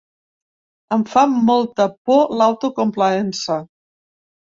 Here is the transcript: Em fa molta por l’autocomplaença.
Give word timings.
Em 0.97 1.03
fa 1.11 1.27
molta 1.51 1.89
por 2.09 2.35
l’autocomplaença. 2.41 3.63